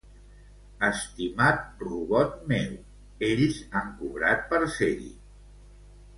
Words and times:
Estimat 0.85 1.83
robot 1.87 2.33
meu, 2.53 2.73
ells 3.29 3.61
han 3.79 3.93
cobrat 4.01 4.43
per 4.55 4.63
ser-hi. 4.81 5.15